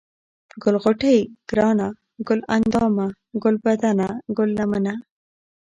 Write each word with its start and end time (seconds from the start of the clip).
ګل 0.63 0.75
غوټۍ، 0.83 1.17
گرانه، 1.49 1.87
گل 2.27 2.39
اندامه، 2.55 3.07
گلبدنه، 3.43 4.07
گل 4.37 4.49
لمنه، 4.57 4.93